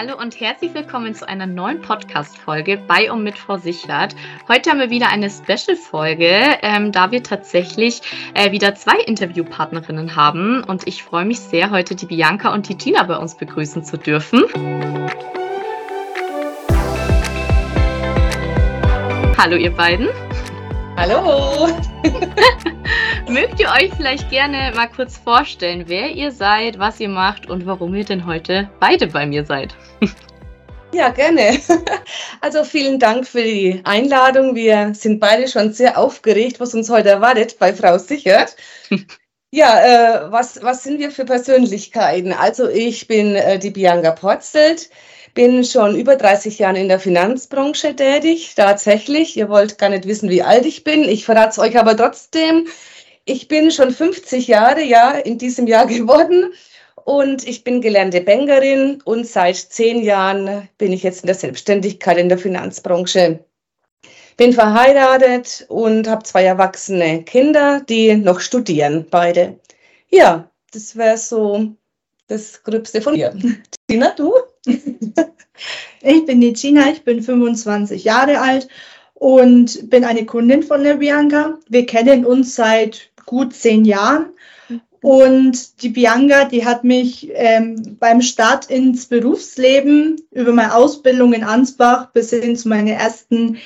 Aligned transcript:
Hallo 0.00 0.16
und 0.16 0.38
herzlich 0.38 0.74
willkommen 0.74 1.12
zu 1.12 1.26
einer 1.26 1.48
neuen 1.48 1.80
Podcast-Folge 1.80 2.76
bei 2.76 3.10
und 3.10 3.24
mit 3.24 3.36
Versichert. 3.36 4.14
Heute 4.46 4.70
haben 4.70 4.78
wir 4.78 4.90
wieder 4.90 5.08
eine 5.08 5.28
Special-Folge, 5.28 6.58
ähm, 6.62 6.92
da 6.92 7.10
wir 7.10 7.20
tatsächlich 7.24 8.02
äh, 8.34 8.52
wieder 8.52 8.76
zwei 8.76 8.96
Interviewpartnerinnen 9.00 10.14
haben. 10.14 10.62
Und 10.62 10.86
ich 10.86 11.02
freue 11.02 11.24
mich 11.24 11.40
sehr, 11.40 11.72
heute 11.72 11.96
die 11.96 12.06
Bianca 12.06 12.54
und 12.54 12.68
die 12.68 12.76
Gina 12.76 13.02
bei 13.02 13.16
uns 13.16 13.36
begrüßen 13.36 13.82
zu 13.82 13.96
dürfen. 13.96 14.44
Hallo, 19.36 19.56
ihr 19.56 19.72
beiden. 19.72 20.06
Hallo. 20.96 21.76
Mögt 23.28 23.60
ihr 23.60 23.68
euch 23.68 23.92
vielleicht 23.96 24.30
gerne 24.30 24.72
mal 24.74 24.88
kurz 24.88 25.18
vorstellen, 25.18 25.84
wer 25.88 26.10
ihr 26.10 26.30
seid, 26.30 26.78
was 26.78 26.98
ihr 27.00 27.08
macht 27.08 27.50
und 27.50 27.66
warum 27.66 27.94
ihr 27.94 28.04
denn 28.04 28.26
heute 28.26 28.70
beide 28.80 29.08
bei 29.08 29.26
mir 29.26 29.44
seid? 29.44 29.76
Ja, 30.92 31.10
gerne. 31.10 31.58
Also 32.40 32.64
vielen 32.64 32.98
Dank 32.98 33.26
für 33.26 33.42
die 33.42 33.80
Einladung. 33.84 34.54
Wir 34.54 34.94
sind 34.94 35.20
beide 35.20 35.48
schon 35.48 35.72
sehr 35.72 35.98
aufgeregt, 35.98 36.60
was 36.60 36.72
uns 36.74 36.88
heute 36.88 37.10
erwartet 37.10 37.58
bei 37.58 37.74
Frau 37.74 37.98
Sichert. 37.98 38.56
Ja, 39.50 40.26
äh, 40.26 40.30
was, 40.30 40.62
was 40.62 40.82
sind 40.82 40.98
wir 40.98 41.10
für 41.10 41.24
Persönlichkeiten? 41.24 42.34
Also 42.34 42.68
ich 42.68 43.08
bin 43.08 43.34
äh, 43.34 43.58
die 43.58 43.70
Bianca 43.70 44.10
Porzelt, 44.10 44.90
bin 45.32 45.64
schon 45.64 45.96
über 45.96 46.16
30 46.16 46.58
Jahre 46.58 46.78
in 46.78 46.88
der 46.88 47.00
Finanzbranche 47.00 47.96
tätig, 47.96 48.52
tatsächlich. 48.56 49.38
Ihr 49.38 49.48
wollt 49.48 49.78
gar 49.78 49.88
nicht 49.88 50.06
wissen, 50.06 50.28
wie 50.28 50.42
alt 50.42 50.66
ich 50.66 50.84
bin. 50.84 51.02
Ich 51.02 51.24
verrate 51.24 51.48
es 51.48 51.58
euch 51.58 51.78
aber 51.78 51.96
trotzdem. 51.96 52.68
Ich 53.24 53.48
bin 53.48 53.70
schon 53.70 53.90
50 53.90 54.48
Jahre 54.48 54.82
ja 54.82 55.12
in 55.12 55.38
diesem 55.38 55.66
Jahr 55.66 55.86
geworden 55.86 56.52
und 57.08 57.48
ich 57.48 57.64
bin 57.64 57.80
gelernte 57.80 58.20
Bankerin 58.20 59.00
und 59.02 59.26
seit 59.26 59.56
zehn 59.56 60.02
Jahren 60.02 60.68
bin 60.76 60.92
ich 60.92 61.02
jetzt 61.02 61.22
in 61.22 61.26
der 61.26 61.34
Selbstständigkeit 61.34 62.18
in 62.18 62.28
der 62.28 62.36
Finanzbranche. 62.36 63.42
Bin 64.36 64.52
verheiratet 64.52 65.64
und 65.70 66.06
habe 66.06 66.24
zwei 66.24 66.44
erwachsene 66.44 67.22
Kinder, 67.22 67.80
die 67.80 68.14
noch 68.14 68.40
studieren, 68.40 69.06
beide. 69.10 69.58
Ja, 70.10 70.50
das 70.74 70.96
wäre 70.96 71.16
so 71.16 71.68
das 72.26 72.62
Gröbste 72.62 73.00
von 73.00 73.14
mir. 73.14 73.34
Tina, 73.88 74.10
du? 74.14 74.34
Ich 76.02 76.24
bin 76.26 76.40
die 76.40 76.52
Gina, 76.52 76.90
ich 76.92 77.02
bin 77.02 77.20
25 77.20 78.04
Jahre 78.04 78.40
alt 78.40 78.68
und 79.14 79.90
bin 79.90 80.04
eine 80.04 80.24
Kundin 80.24 80.62
von 80.62 80.84
der 80.84 80.94
Bianca. 80.94 81.58
Wir 81.68 81.84
kennen 81.84 82.24
uns 82.24 82.54
seit 82.54 83.10
gut 83.26 83.54
zehn 83.54 83.84
Jahren. 83.84 84.26
Und 85.00 85.82
die 85.82 85.90
Bianca, 85.90 86.44
die 86.44 86.64
hat 86.64 86.82
mich 86.82 87.30
ähm, 87.34 87.96
beim 88.00 88.20
Start 88.20 88.70
ins 88.70 89.06
Berufsleben 89.06 90.20
über 90.32 90.52
meine 90.52 90.74
Ausbildung 90.74 91.32
in 91.32 91.44
Ansbach 91.44 92.10
bis 92.12 92.30
hin 92.30 92.56
zu 92.56 92.68
meinen 92.68 92.88
ersten 92.88 93.58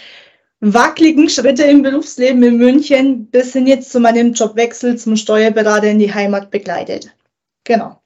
wackeligen 0.61 1.29
Schritte 1.29 1.65
im 1.65 1.83
Berufsleben 1.83 2.43
in 2.43 2.57
München 2.59 3.27
bis 3.27 3.53
hin 3.53 3.67
jetzt 3.67 3.91
zu 3.91 3.99
meinem 3.99 4.33
Jobwechsel 4.33 4.97
zum 4.97 5.17
Steuerberater 5.17 5.89
in 5.89 5.99
die 5.99 6.13
Heimat 6.13 6.51
begleitet. 6.51 7.15
Genau. 7.65 8.02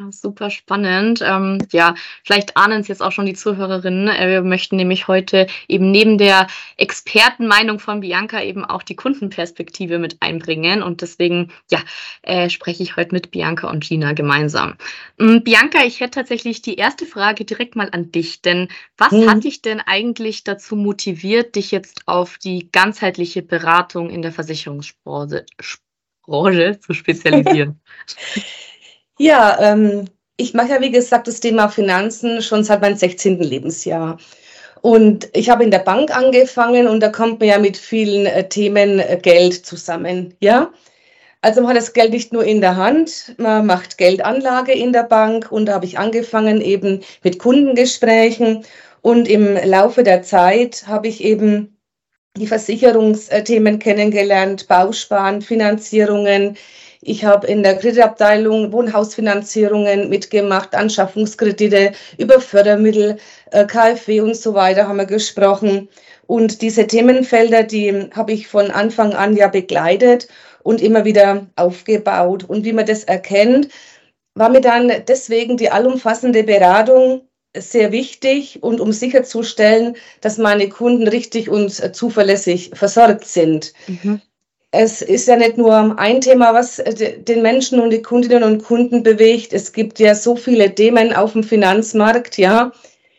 Ah, 0.00 0.12
super 0.12 0.48
spannend. 0.50 1.22
Ähm, 1.26 1.58
ja, 1.72 1.96
vielleicht 2.22 2.56
ahnen 2.56 2.82
es 2.82 2.86
jetzt 2.88 3.02
auch 3.02 3.10
schon 3.10 3.26
die 3.26 3.34
Zuhörerinnen. 3.34 4.06
Äh, 4.06 4.28
wir 4.28 4.42
möchten 4.42 4.76
nämlich 4.76 5.08
heute 5.08 5.48
eben 5.66 5.90
neben 5.90 6.18
der 6.18 6.46
Expertenmeinung 6.76 7.80
von 7.80 7.98
Bianca 7.98 8.40
eben 8.40 8.64
auch 8.64 8.84
die 8.84 8.94
Kundenperspektive 8.94 9.98
mit 9.98 10.18
einbringen. 10.20 10.84
Und 10.84 11.02
deswegen, 11.02 11.50
ja, 11.68 11.80
äh, 12.22 12.48
spreche 12.48 12.84
ich 12.84 12.94
heute 12.94 13.12
mit 13.12 13.32
Bianca 13.32 13.68
und 13.68 13.82
Gina 13.82 14.12
gemeinsam. 14.12 14.76
Ähm, 15.18 15.42
Bianca, 15.42 15.84
ich 15.84 15.98
hätte 15.98 16.20
tatsächlich 16.20 16.62
die 16.62 16.76
erste 16.76 17.04
Frage 17.04 17.44
direkt 17.44 17.74
mal 17.74 17.88
an 17.90 18.12
dich. 18.12 18.40
Denn 18.40 18.68
was 18.96 19.10
hm. 19.10 19.28
hat 19.28 19.42
dich 19.42 19.62
denn 19.62 19.80
eigentlich 19.80 20.44
dazu 20.44 20.76
motiviert, 20.76 21.56
dich 21.56 21.72
jetzt 21.72 22.02
auf 22.06 22.38
die 22.38 22.70
ganzheitliche 22.70 23.42
Beratung 23.42 24.10
in 24.10 24.22
der 24.22 24.30
Versicherungsbranche 24.30 25.44
Branche 26.22 26.78
zu 26.78 26.94
spezialisieren? 26.94 27.80
Ja, 29.18 29.58
ähm, 29.60 30.04
ich 30.36 30.54
mache 30.54 30.70
ja, 30.70 30.80
wie 30.80 30.90
gesagt, 30.90 31.26
das 31.26 31.40
Thema 31.40 31.68
Finanzen 31.68 32.40
schon 32.42 32.64
seit 32.64 32.80
meinem 32.80 32.96
16. 32.96 33.40
Lebensjahr. 33.40 34.18
Und 34.80 35.28
ich 35.32 35.50
habe 35.50 35.64
in 35.64 35.72
der 35.72 35.80
Bank 35.80 36.16
angefangen 36.16 36.86
und 36.86 37.00
da 37.00 37.08
kommt 37.08 37.40
man 37.40 37.48
ja 37.48 37.58
mit 37.58 37.76
vielen 37.76 38.26
äh, 38.26 38.48
Themen 38.48 39.00
äh, 39.00 39.18
Geld 39.20 39.54
zusammen. 39.66 40.34
Ja, 40.40 40.70
also 41.40 41.60
man 41.60 41.70
hat 41.70 41.76
das 41.76 41.92
Geld 41.92 42.12
nicht 42.12 42.32
nur 42.32 42.44
in 42.44 42.60
der 42.60 42.76
Hand, 42.76 43.34
man 43.38 43.66
macht 43.66 43.98
Geldanlage 43.98 44.72
in 44.72 44.92
der 44.92 45.04
Bank 45.04 45.50
und 45.52 45.66
da 45.66 45.74
habe 45.74 45.86
ich 45.86 45.98
angefangen 45.98 46.60
eben 46.60 47.00
mit 47.22 47.38
Kundengesprächen 47.38 48.64
und 49.02 49.28
im 49.28 49.56
Laufe 49.64 50.02
der 50.02 50.22
Zeit 50.22 50.84
habe 50.86 51.08
ich 51.08 51.22
eben 51.22 51.77
die 52.36 52.46
Versicherungsthemen 52.46 53.78
kennengelernt, 53.78 54.68
Bausparen, 54.68 55.42
Finanzierungen, 55.42 56.56
ich 57.00 57.24
habe 57.24 57.46
in 57.46 57.62
der 57.62 57.76
Kreditabteilung 57.76 58.72
Wohnhausfinanzierungen 58.72 60.08
mitgemacht, 60.08 60.74
Anschaffungskredite 60.74 61.92
über 62.18 62.40
Fördermittel, 62.40 63.18
äh, 63.52 63.66
KfW 63.66 64.20
und 64.20 64.36
so 64.36 64.54
weiter 64.54 64.88
haben 64.88 64.96
wir 64.96 65.06
gesprochen. 65.06 65.88
Und 66.26 66.60
diese 66.60 66.86
Themenfelder, 66.86 67.62
die 67.62 68.10
habe 68.14 68.32
ich 68.32 68.48
von 68.48 68.70
Anfang 68.70 69.14
an 69.14 69.36
ja 69.36 69.48
begleitet 69.48 70.28
und 70.64 70.82
immer 70.82 71.04
wieder 71.04 71.46
aufgebaut. 71.56 72.44
Und 72.44 72.64
wie 72.64 72.72
man 72.72 72.86
das 72.86 73.04
erkennt, 73.04 73.68
war 74.34 74.50
mir 74.50 74.60
dann 74.60 74.92
deswegen 75.06 75.56
die 75.56 75.70
allumfassende 75.70 76.42
Beratung 76.42 77.27
sehr 77.60 77.92
wichtig 77.92 78.62
und 78.62 78.80
um 78.80 78.92
sicherzustellen, 78.92 79.96
dass 80.20 80.38
meine 80.38 80.68
Kunden 80.68 81.08
richtig 81.08 81.48
und 81.48 81.70
zuverlässig 81.94 82.70
versorgt 82.74 83.26
sind. 83.26 83.72
Mhm 83.86 84.20
es 84.70 85.00
ist 85.00 85.28
ja 85.28 85.36
nicht 85.36 85.56
nur 85.56 85.98
ein 85.98 86.20
Thema, 86.20 86.52
was 86.52 86.78
äh, 86.78 87.18
den 87.20 87.42
Menschen 87.42 87.80
und 87.80 87.90
die 87.90 88.02
Kundinnen 88.02 88.42
und 88.42 88.64
Kunden 88.64 89.02
bewegt. 89.02 89.52
Es 89.52 89.72
gibt 89.72 89.98
ja 89.98 90.14
so 90.14 90.36
viele 90.36 90.74
Themen 90.74 91.12
auf 91.12 91.32
dem 91.32 91.42
Finanzmarkt, 91.42 92.36
ja, 92.38 92.72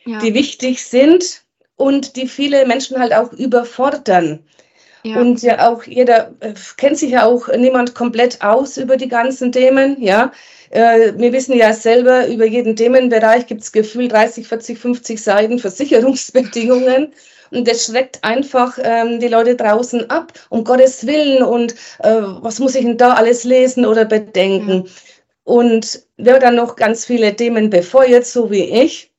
ja. 0.05 0.19
die 0.19 0.33
wichtig 0.33 0.83
sind 0.83 1.43
und 1.75 2.15
die 2.15 2.27
viele 2.27 2.65
Menschen 2.65 2.99
halt 2.99 3.13
auch 3.13 3.33
überfordern. 3.33 4.43
Ja. 5.03 5.19
Und 5.19 5.41
ja 5.41 5.69
auch 5.69 5.83
jeder 5.83 6.33
äh, 6.39 6.53
kennt 6.77 6.97
sich 6.97 7.11
ja 7.11 7.25
auch 7.25 7.47
niemand 7.55 7.95
komplett 7.95 8.41
aus 8.41 8.77
über 8.77 8.97
die 8.97 9.07
ganzen 9.07 9.51
Themen, 9.51 10.01
ja. 10.01 10.31
Äh, 10.71 11.13
wir 11.17 11.33
wissen 11.33 11.55
ja 11.55 11.73
selber, 11.73 12.27
über 12.27 12.45
jeden 12.45 12.75
Themenbereich 12.75 13.47
gibt 13.47 13.61
es 13.61 13.71
gefühlt 13.71 14.11
30, 14.11 14.47
40, 14.47 14.77
50 14.77 15.21
Seiten 15.21 15.59
Versicherungsbedingungen. 15.59 17.13
Und 17.51 17.67
das 17.67 17.85
schreckt 17.85 18.23
einfach 18.23 18.77
ähm, 18.81 19.19
die 19.19 19.27
Leute 19.27 19.55
draußen 19.55 20.09
ab, 20.09 20.33
um 20.49 20.63
Gottes 20.63 21.07
Willen. 21.07 21.41
Und 21.41 21.73
äh, 21.99 22.21
was 22.21 22.59
muss 22.59 22.75
ich 22.75 22.85
denn 22.85 22.97
da 22.97 23.13
alles 23.13 23.43
lesen 23.43 23.85
oder 23.85 24.05
bedenken? 24.05 24.83
Ja. 24.85 24.91
Und 25.43 26.03
wer 26.17 26.39
dann 26.39 26.55
noch 26.55 26.75
ganz 26.75 27.05
viele 27.05 27.35
Themen 27.35 27.71
befeuert, 27.71 28.27
so 28.27 28.51
wie 28.51 28.65
ich, 28.65 29.11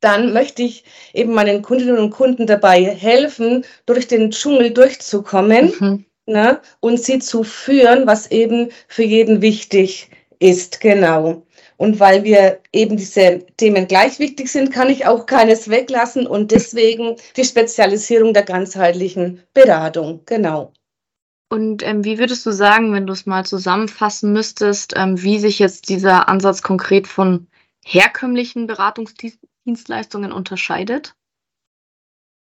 dann 0.00 0.32
möchte 0.32 0.62
ich 0.62 0.84
eben 1.12 1.34
meinen 1.34 1.62
Kundinnen 1.62 1.98
und 1.98 2.10
Kunden 2.10 2.46
dabei 2.46 2.84
helfen, 2.84 3.64
durch 3.86 4.06
den 4.06 4.30
Dschungel 4.30 4.70
durchzukommen 4.70 5.72
mhm. 5.78 6.04
ne, 6.26 6.60
und 6.80 7.00
sie 7.00 7.18
zu 7.18 7.44
führen, 7.44 8.06
was 8.06 8.30
eben 8.30 8.70
für 8.86 9.04
jeden 9.04 9.42
wichtig 9.42 10.10
ist. 10.38 10.80
Genau. 10.80 11.42
Und 11.76 12.00
weil 12.00 12.24
wir 12.24 12.60
eben 12.72 12.96
diese 12.96 13.46
Themen 13.56 13.86
gleich 13.86 14.18
wichtig 14.18 14.50
sind, 14.50 14.72
kann 14.72 14.90
ich 14.90 15.06
auch 15.06 15.26
keines 15.26 15.70
weglassen 15.70 16.26
und 16.26 16.50
deswegen 16.52 17.16
die 17.36 17.44
Spezialisierung 17.44 18.34
der 18.34 18.42
ganzheitlichen 18.44 19.42
Beratung. 19.54 20.22
Genau. 20.26 20.72
Und 21.50 21.82
ähm, 21.82 22.04
wie 22.04 22.18
würdest 22.18 22.44
du 22.44 22.50
sagen, 22.50 22.92
wenn 22.92 23.06
du 23.06 23.14
es 23.14 23.24
mal 23.24 23.46
zusammenfassen 23.46 24.32
müsstest, 24.32 24.92
ähm, 24.96 25.22
wie 25.22 25.38
sich 25.38 25.58
jetzt 25.58 25.88
dieser 25.88 26.28
Ansatz 26.28 26.62
konkret 26.62 27.06
von 27.06 27.46
herkömmlichen 27.84 28.66
Beratungsdienstleistungen 29.68 30.32
unterscheidet? 30.32 31.14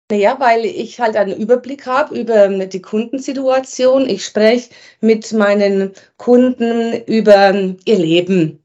Naja, 0.09 0.39
weil 0.39 0.65
ich 0.65 1.01
halt 1.01 1.17
einen 1.17 1.37
Überblick 1.37 1.85
habe 1.85 2.17
über 2.17 2.47
die 2.65 2.81
Kundensituation. 2.81 4.07
Ich 4.07 4.25
spreche 4.25 4.69
mit 5.01 5.33
meinen 5.33 5.91
Kunden 6.15 6.93
über 7.05 7.53
ihr 7.85 7.97
Leben 7.97 8.63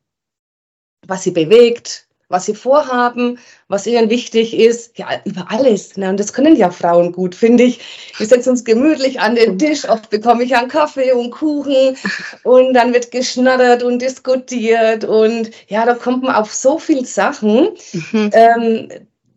was 1.06 1.24
sie 1.24 1.32
bewegt, 1.32 2.08
was 2.32 2.46
sie 2.46 2.54
vorhaben, 2.54 3.38
was 3.68 3.86
ihnen 3.86 4.08
wichtig 4.08 4.58
ist, 4.58 4.98
ja, 4.98 5.06
über 5.24 5.50
alles. 5.50 5.96
Ne? 5.96 6.08
Und 6.08 6.18
das 6.18 6.32
können 6.32 6.56
ja 6.56 6.70
Frauen 6.70 7.12
gut, 7.12 7.34
finde 7.34 7.64
ich. 7.64 7.80
Wir 8.16 8.26
setzen 8.26 8.50
uns 8.50 8.64
gemütlich 8.64 9.20
an 9.20 9.34
den 9.34 9.58
Tisch, 9.58 9.88
oft 9.88 10.08
bekomme 10.08 10.42
ich 10.42 10.56
einen 10.56 10.68
Kaffee 10.68 11.12
und 11.12 11.30
Kuchen 11.30 11.96
und 12.42 12.74
dann 12.74 12.94
wird 12.94 13.10
geschnattert 13.10 13.82
und 13.82 14.00
diskutiert 14.00 15.04
und 15.04 15.50
ja, 15.68 15.84
da 15.84 15.94
kommt 15.94 16.22
man 16.22 16.34
auf 16.34 16.52
so 16.52 16.78
viele 16.78 17.04
Sachen, 17.04 17.68
mhm. 17.92 18.30
ähm, 18.32 18.88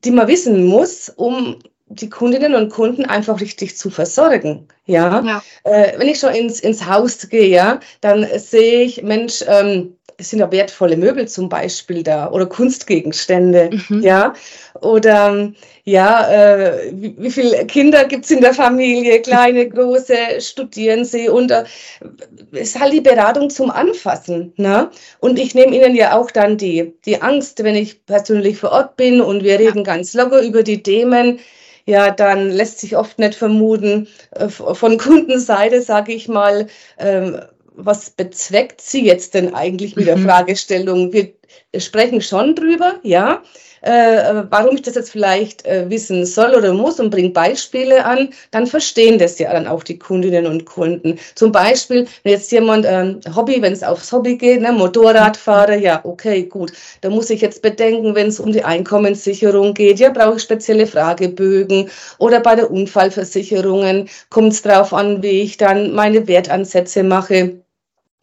die 0.05 0.11
man 0.11 0.27
wissen 0.27 0.65
muss, 0.65 1.09
um 1.09 1.59
die 1.87 2.09
Kundinnen 2.09 2.55
und 2.55 2.71
Kunden 2.71 3.05
einfach 3.05 3.41
richtig 3.41 3.77
zu 3.77 3.89
versorgen. 3.89 4.67
Ja, 4.85 5.21
ja. 5.21 5.43
Äh, 5.63 5.99
wenn 5.99 6.07
ich 6.07 6.19
schon 6.19 6.33
ins, 6.33 6.59
ins 6.59 6.85
Haus 6.85 7.29
gehe, 7.29 7.47
ja, 7.47 7.79
dann 8.01 8.25
sehe 8.37 8.83
ich, 8.83 9.03
Mensch, 9.03 9.43
ähm, 9.47 9.97
es 10.17 10.29
sind 10.29 10.39
ja 10.39 10.51
wertvolle 10.51 10.97
Möbel 10.97 11.27
zum 11.27 11.49
Beispiel 11.49 12.03
da 12.03 12.29
oder 12.31 12.45
Kunstgegenstände, 12.45 13.69
mhm. 13.89 14.01
ja. 14.01 14.33
Oder 14.81 15.51
ja, 15.83 16.29
äh, 16.29 16.91
wie, 16.93 17.15
wie 17.17 17.31
viele 17.31 17.65
Kinder 17.65 18.05
gibt 18.05 18.25
es 18.25 18.31
in 18.31 18.41
der 18.41 18.53
Familie, 18.53 19.21
kleine, 19.21 19.69
große, 19.69 20.15
studieren 20.39 21.05
sie 21.05 21.29
und 21.29 21.51
äh, 21.51 21.63
ist 22.51 22.79
halt 22.79 22.93
die 22.93 23.01
Beratung 23.01 23.49
zum 23.49 23.69
Anfassen. 23.69 24.53
Ne? 24.57 24.89
Und 25.19 25.37
ich 25.37 25.53
nehme 25.55 25.75
ihnen 25.75 25.95
ja 25.95 26.17
auch 26.17 26.31
dann 26.31 26.57
die, 26.57 26.93
die 27.05 27.21
Angst, 27.21 27.63
wenn 27.63 27.75
ich 27.75 28.05
persönlich 28.05 28.57
vor 28.57 28.71
Ort 28.71 28.97
bin 28.97 29.21
und 29.21 29.43
wir 29.43 29.59
reden 29.59 29.83
ganz 29.83 30.13
locker 30.13 30.41
über 30.41 30.63
die 30.63 30.81
Themen 30.81 31.39
ja, 31.87 32.09
dann 32.09 32.49
lässt 32.49 32.79
sich 32.79 32.97
oft 32.97 33.19
nicht 33.19 33.35
vermuten, 33.35 34.07
äh, 34.31 34.49
von 34.49 34.97
Kundenseite, 34.97 35.81
sage 35.81 36.13
ich 36.13 36.27
mal, 36.27 36.67
ähm, 36.97 37.39
was 37.77 38.09
bezweckt 38.09 38.81
sie 38.81 39.05
jetzt 39.05 39.33
denn 39.33 39.53
eigentlich 39.53 39.95
mit 39.95 40.07
der 40.07 40.17
mhm. 40.17 40.25
Fragestellung? 40.25 41.13
Wir 41.13 41.33
sprechen 41.77 42.21
schon 42.21 42.55
drüber, 42.55 42.99
ja, 43.03 43.41
äh, 43.85 44.43
warum 44.49 44.75
ich 44.75 44.81
das 44.81 44.95
jetzt 44.95 45.11
vielleicht 45.11 45.65
äh, 45.65 45.89
wissen 45.89 46.25
soll 46.25 46.55
oder 46.55 46.73
muss 46.73 46.99
und 46.99 47.11
bringe 47.11 47.29
Beispiele 47.29 48.03
an, 48.03 48.29
dann 48.49 48.65
verstehen 48.65 49.19
das 49.19 49.37
ja 49.37 49.53
dann 49.53 49.67
auch 49.67 49.83
die 49.83 49.99
Kundinnen 49.99 50.47
und 50.47 50.65
Kunden. 50.65 51.19
Zum 51.35 51.51
Beispiel, 51.51 52.07
wenn 52.23 52.31
jetzt 52.31 52.51
jemand 52.51 52.85
ähm, 52.87 53.19
Hobby, 53.35 53.61
wenn 53.61 53.73
es 53.73 53.83
aufs 53.83 54.11
Hobby 54.11 54.37
geht, 54.37 54.61
ne, 54.61 54.71
Motorradfahrer, 54.71 55.75
ja, 55.75 56.01
okay, 56.03 56.43
gut. 56.43 56.73
Da 57.01 57.11
muss 57.11 57.29
ich 57.29 57.41
jetzt 57.41 57.61
bedenken, 57.61 58.15
wenn 58.15 58.27
es 58.27 58.39
um 58.39 58.51
die 58.51 58.63
Einkommenssicherung 58.63 59.75
geht, 59.75 59.99
ja, 59.99 60.09
brauche 60.09 60.37
ich 60.37 60.43
spezielle 60.43 60.87
Fragebögen 60.87 61.89
oder 62.17 62.39
bei 62.39 62.55
der 62.55 62.71
Unfallversicherungen 62.71 64.09
kommt 64.31 64.53
es 64.53 64.63
darauf 64.63 64.93
an, 64.93 65.21
wie 65.21 65.41
ich 65.41 65.57
dann 65.57 65.93
meine 65.93 66.27
Wertansätze 66.27 67.03
mache. 67.03 67.64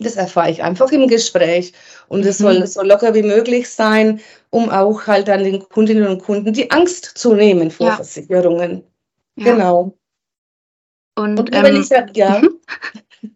Das 0.02 0.16
erfahre 0.16 0.50
ich 0.50 0.62
einfach 0.62 0.90
im 0.92 1.08
Gespräch. 1.08 1.72
Und 2.08 2.24
es 2.26 2.38
soll 2.38 2.60
mhm. 2.60 2.66
so 2.66 2.82
locker 2.82 3.14
wie 3.14 3.22
möglich 3.22 3.68
sein, 3.70 4.20
um 4.50 4.70
auch 4.70 5.06
halt 5.06 5.28
an 5.30 5.44
den 5.44 5.60
Kundinnen 5.68 6.06
und 6.06 6.22
Kunden 6.22 6.52
die 6.52 6.70
Angst 6.70 7.04
zu 7.16 7.34
nehmen 7.34 7.70
vor 7.70 7.86
ja. 7.86 7.96
Versicherungen. 7.96 8.82
Ja. 9.36 9.52
Genau. 9.52 9.96
Und, 11.14 11.38
und 11.38 11.52
nur, 11.52 11.58
ähm, 11.58 11.64
wenn 11.64 11.80
ich 11.80 11.88
dann, 11.88 12.10
ja. 12.14 12.40
Mhm. 12.40 12.60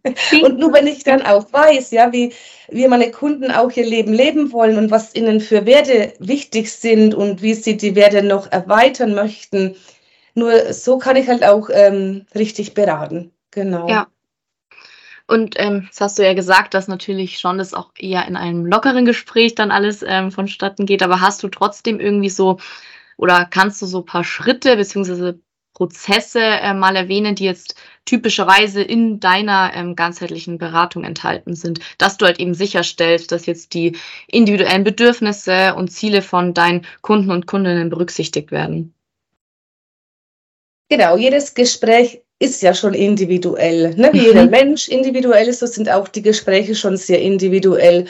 und 0.43 0.59
nur 0.59 0.73
wenn 0.73 0.87
ich 0.87 1.05
dann 1.05 1.23
auch 1.23 1.53
weiß, 1.53 1.91
ja, 1.91 2.13
wie, 2.13 2.33
wie 2.69 2.89
meine 2.89 3.11
Kunden 3.11 3.51
auch 3.51 3.71
ihr 3.73 3.87
Leben 3.87 4.13
leben 4.13 4.53
wollen 4.53 4.79
und 4.79 4.91
was 4.91 5.15
ihnen 5.15 5.41
für 5.41 5.67
Werte 5.67 6.15
wichtig 6.19 6.73
sind 6.73 7.15
und 7.15 7.43
wie 7.43 7.55
sie 7.55 7.77
die 7.77 7.95
Werte 7.95 8.23
noch 8.23 8.51
erweitern 8.51 9.15
möchten, 9.15 9.77
nur 10.35 10.73
so 10.73 10.99
kann 10.99 11.17
ich 11.17 11.29
halt 11.29 11.45
auch 11.45 11.71
ähm, 11.73 12.27
richtig 12.35 12.75
beraten. 12.75 13.33
Genau. 13.51 13.89
Ja. 13.89 14.07
Und 15.27 15.57
ähm, 15.59 15.87
das 15.89 16.01
hast 16.01 16.19
du 16.19 16.25
ja 16.25 16.35
gesagt, 16.35 16.75
dass 16.75 16.87
natürlich 16.87 17.39
schon 17.39 17.59
das 17.59 17.75
auch 17.75 17.91
eher 17.99 18.27
in 18.29 18.37
einem 18.37 18.65
lockeren 18.65 19.05
Gespräch 19.05 19.55
dann 19.55 19.73
alles 19.73 20.05
ähm, 20.07 20.31
vonstatten 20.31 20.87
geht. 20.87 21.03
Aber 21.03 21.21
hast 21.21 21.43
du 21.43 21.49
trotzdem 21.49 21.99
irgendwie 21.99 22.31
so 22.31 22.59
oder 23.17 23.45
kannst 23.45 23.83
du 23.83 23.87
so 23.87 24.03
paar 24.03 24.25
Schritte 24.25 24.77
beziehungsweise 24.77 25.41
Prozesse 25.77 26.41
äh, 26.41 26.73
mal 26.73 26.97
erwähnen, 26.97 27.35
die 27.35 27.45
jetzt 27.45 27.75
typischerweise 28.07 28.81
in 28.83 29.21
deiner 29.21 29.73
ähm, 29.75 29.95
ganzheitlichen 29.95 30.57
Beratung 30.57 31.05
enthalten 31.05 31.55
sind, 31.55 31.81
dass 31.99 32.17
du 32.17 32.25
halt 32.25 32.41
eben 32.41 32.55
sicherstellst, 32.55 33.31
dass 33.31 33.45
jetzt 33.45 33.75
die 33.75 33.97
individuellen 34.27 34.85
Bedürfnisse 34.85 35.75
und 35.75 35.89
Ziele 35.89 36.23
von 36.23 36.55
deinen 36.55 36.87
Kunden 37.03 37.31
und 37.31 37.47
Kundinnen 37.47 37.91
berücksichtigt 37.91 38.53
werden. 38.53 38.95
Genau, 40.89 41.17
jedes 41.19 41.53
Gespräch 41.55 42.23
ist 42.39 42.63
ja 42.63 42.75
schon 42.75 42.95
individuell. 42.95 43.95
Ne? 43.95 44.11
Wie 44.13 44.27
jeder 44.27 44.45
mhm. 44.45 44.51
Mensch 44.51 44.89
individuell 44.89 45.49
ist, 45.49 45.61
so 45.61 45.67
sind 45.67 45.91
auch 45.91 46.09
die 46.09 46.23
Gespräche 46.23 46.75
schon 46.75 46.97
sehr 46.97 47.21
individuell. 47.21 48.07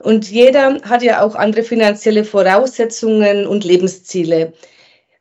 Und 0.00 0.30
jeder 0.30 0.80
hat 0.82 1.02
ja 1.02 1.22
auch 1.22 1.34
andere 1.34 1.62
finanzielle 1.62 2.24
Voraussetzungen 2.24 3.46
und 3.46 3.64
Lebensziele. 3.64 4.52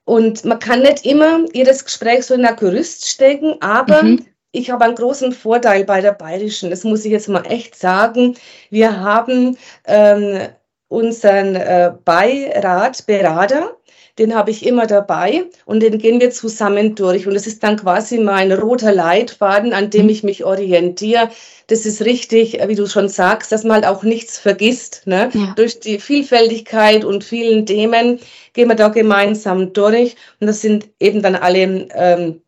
Und 0.06 0.44
man 0.44 0.60
kann 0.60 0.82
nicht 0.82 1.06
immer 1.06 1.46
jedes 1.54 1.86
Gespräch 1.86 2.26
so 2.26 2.34
in 2.34 2.46
ein 2.46 2.56
Gerüst 2.56 3.08
stecken, 3.08 3.56
aber 3.62 4.04
mhm. 4.04 4.26
ich 4.52 4.72
habe 4.72 4.86
einen 4.86 4.96
großen 4.96 5.32
Vorteil 5.32 5.84
bei 5.84 6.02
der 6.02 6.14
Bayerischen. 6.14 6.70
Das 6.70 6.84
muss 6.84 7.06
ich 7.06 7.12
jetzt 7.12 7.30
mal 7.30 7.46
echt 7.46 7.76
sagen. 7.76 8.36
Wir 8.70 9.00
haben 9.00 9.58
ähm, 9.86 10.48
unseren 10.88 11.56
äh, 11.56 11.92
Beirat, 12.04 13.06
Berater, 13.06 13.78
den 14.20 14.36
habe 14.36 14.52
ich 14.52 14.66
immer 14.66 14.86
dabei 14.86 15.46
und 15.66 15.82
den 15.82 15.98
gehen 15.98 16.20
wir 16.20 16.32
zusammen 16.32 16.96
durch. 16.96 17.26
Und 17.26 17.34
das 17.34 17.48
ist 17.48 17.64
dann 17.64 17.78
quasi 17.78 18.18
mein 18.20 18.52
roter 18.52 18.94
Leitfaden, 18.94 19.74
an 19.74 19.90
dem 19.90 20.04
mhm. 20.04 20.10
ich 20.10 20.24
mich 20.24 20.44
orientiere. 20.44 21.30
Das 21.68 21.86
ist 21.86 22.02
richtig, 22.02 22.60
wie 22.68 22.76
du 22.76 22.88
schon 22.88 23.10
sagst, 23.10 23.52
dass 23.52 23.64
man 23.64 23.76
halt 23.76 23.86
auch 23.86 24.04
nichts 24.04 24.38
vergisst. 24.38 25.04
Ne? 25.06 25.30
Ja. 25.34 25.54
Durch 25.56 25.80
die 25.80 26.00
Vielfältigkeit 26.00 27.06
und 27.06 27.24
vielen 27.24 27.66
Themen 27.66 28.20
gehen 28.54 28.68
wir 28.68 28.76
da 28.76 28.90
gemeinsam 28.90 29.74
durch. 29.74 30.16
Und 30.40 30.48
das 30.48 30.62
sind 30.62 30.90
eben 31.00 31.22
dann 31.22 31.36
alle 31.36 31.88
ähm, 31.96 32.42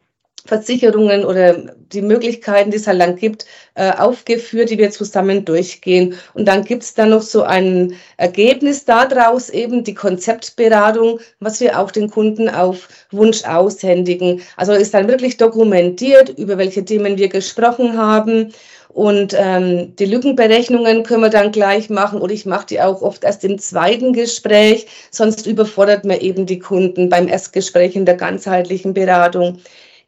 Versicherungen 0.45 1.23
oder 1.25 1.53
die 1.91 2.01
Möglichkeiten, 2.01 2.71
die 2.71 2.77
es 2.77 2.87
halt 2.87 3.01
dann 3.01 3.15
gibt, 3.15 3.45
äh, 3.75 3.91
aufgeführt, 3.91 4.69
die 4.69 4.77
wir 4.77 4.91
zusammen 4.91 5.45
durchgehen. 5.45 6.15
Und 6.33 6.47
dann 6.47 6.63
gibt 6.63 6.83
es 6.83 6.93
dann 6.93 7.09
noch 7.09 7.21
so 7.21 7.43
ein 7.43 7.95
Ergebnis 8.17 8.85
daraus, 8.85 9.49
eben 9.49 9.83
die 9.83 9.93
Konzeptberatung, 9.93 11.19
was 11.39 11.59
wir 11.59 11.79
auch 11.79 11.91
den 11.91 12.09
Kunden 12.09 12.49
auf 12.49 12.87
Wunsch 13.11 13.43
aushändigen. 13.43 14.41
Also 14.57 14.73
ist 14.73 14.93
dann 14.93 15.07
wirklich 15.07 15.37
dokumentiert, 15.37 16.29
über 16.37 16.57
welche 16.57 16.83
Themen 16.85 17.17
wir 17.17 17.29
gesprochen 17.29 17.97
haben. 17.97 18.53
Und 18.93 19.33
ähm, 19.37 19.95
die 19.95 20.05
Lückenberechnungen 20.05 21.03
können 21.03 21.21
wir 21.21 21.29
dann 21.29 21.53
gleich 21.53 21.89
machen 21.89 22.19
oder 22.19 22.33
ich 22.33 22.45
mache 22.45 22.67
die 22.67 22.81
auch 22.81 23.01
oft 23.01 23.23
erst 23.23 23.45
im 23.45 23.57
zweiten 23.57 24.11
Gespräch, 24.11 24.87
sonst 25.11 25.47
überfordert 25.47 26.03
man 26.03 26.19
eben 26.19 26.45
die 26.45 26.59
Kunden 26.59 27.07
beim 27.07 27.29
Erstgespräch 27.29 27.95
in 27.95 28.05
der 28.05 28.15
ganzheitlichen 28.15 28.93
Beratung. 28.93 29.59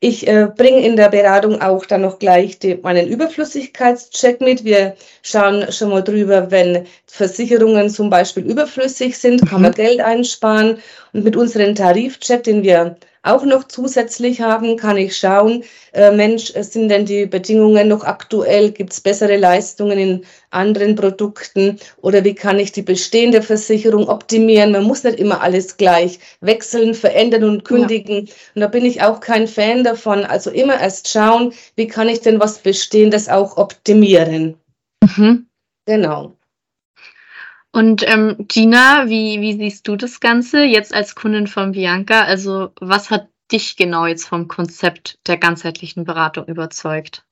Ich 0.05 0.27
äh, 0.27 0.49
bringe 0.53 0.85
in 0.85 0.97
der 0.97 1.07
Beratung 1.07 1.61
auch 1.61 1.85
dann 1.85 2.01
noch 2.01 2.19
gleich 2.19 2.59
die, 2.59 2.75
meinen 2.75 3.07
Überflüssigkeitscheck 3.07 4.41
mit. 4.41 4.65
Wir 4.65 4.97
schauen 5.21 5.71
schon 5.71 5.91
mal 5.91 6.01
drüber, 6.01 6.51
wenn 6.51 6.85
Versicherungen 7.05 7.89
zum 7.89 8.09
Beispiel 8.09 8.43
überflüssig 8.43 9.17
sind, 9.17 9.47
kann 9.47 9.61
man 9.61 9.71
mhm. 9.71 9.75
Geld 9.75 10.01
einsparen. 10.01 10.79
Und 11.13 11.23
mit 11.23 11.37
unserem 11.37 11.73
Tarifcheck, 11.73 12.43
den 12.43 12.63
wir 12.63 12.97
auch 13.23 13.45
noch 13.45 13.63
zusätzlich 13.63 14.41
haben, 14.41 14.77
kann 14.77 14.97
ich 14.97 15.17
schauen, 15.17 15.63
äh, 15.93 16.11
Mensch, 16.11 16.51
sind 16.53 16.89
denn 16.89 17.05
die 17.05 17.25
Bedingungen 17.25 17.87
noch 17.87 18.03
aktuell? 18.03 18.71
Gibt 18.71 18.91
es 18.91 19.01
bessere 19.01 19.37
Leistungen 19.37 19.97
in 19.97 20.25
anderen 20.49 20.95
Produkten? 20.95 21.79
Oder 22.01 22.23
wie 22.23 22.35
kann 22.35 22.59
ich 22.59 22.73
die 22.73 22.81
bestehende 22.81 23.41
Versicherung 23.41 24.09
optimieren? 24.09 24.73
Man 24.73 24.83
muss 24.83 25.03
nicht 25.03 25.19
immer 25.19 25.41
alles 25.41 25.77
gleich 25.77 26.19
wechseln, 26.41 26.93
verändern 26.93 27.45
und 27.45 27.63
kündigen. 27.63 28.25
Ja. 28.25 28.33
Und 28.55 28.61
da 28.61 28.67
bin 28.67 28.85
ich 28.85 29.01
auch 29.01 29.21
kein 29.21 29.47
Fan 29.47 29.83
davon. 29.83 30.25
Also 30.25 30.51
immer 30.51 30.79
erst 30.79 31.07
schauen, 31.07 31.53
wie 31.75 31.87
kann 31.87 32.09
ich 32.09 32.19
denn 32.19 32.39
was 32.39 32.59
Bestehendes 32.59 33.29
auch 33.29 33.55
optimieren? 33.55 34.57
Mhm. 35.01 35.47
Genau. 35.85 36.33
Und 37.73 38.07
ähm, 38.07 38.45
Gina, 38.47 39.09
wie, 39.09 39.41
wie 39.41 39.57
siehst 39.57 39.87
du 39.87 39.95
das 39.95 40.19
Ganze 40.19 40.61
jetzt 40.61 40.93
als 40.93 41.15
Kundin 41.15 41.47
von 41.47 41.71
Bianca? 41.71 42.23
Also 42.23 42.69
was 42.79 43.09
hat 43.09 43.29
dich 43.51 43.75
genau 43.75 44.05
jetzt 44.05 44.27
vom 44.27 44.47
Konzept 44.47 45.17
der 45.27 45.37
ganzheitlichen 45.37 46.05
Beratung 46.05 46.45
überzeugt? 46.45 47.25